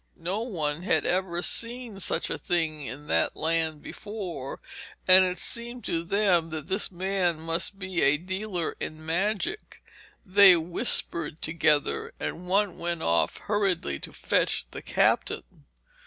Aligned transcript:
No 0.17 0.41
one 0.41 0.81
had 0.81 1.05
ever 1.05 1.43
seen 1.43 1.99
such 1.99 2.31
a 2.31 2.37
thing 2.39 2.83
in 2.87 3.05
that 3.05 3.35
land 3.37 3.83
before, 3.83 4.59
and 5.07 5.23
it 5.25 5.37
seemed 5.37 5.83
to 5.85 6.03
them 6.03 6.49
that 6.49 6.65
this 6.67 6.89
man 6.91 7.39
must 7.39 7.77
be 7.77 8.01
a 8.01 8.17
dealer 8.17 8.73
in 8.79 9.05
magic. 9.05 9.83
They 10.25 10.55
whispered 10.57 11.39
together, 11.43 12.15
and 12.19 12.47
one 12.47 12.79
went 12.79 13.03
off 13.03 13.37
hurriedly 13.45 13.99
to 13.99 14.11
fetch 14.11 14.65
the 14.71 14.81
captain. 14.81 15.65